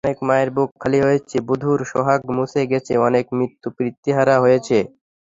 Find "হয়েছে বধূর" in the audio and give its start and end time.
1.05-1.79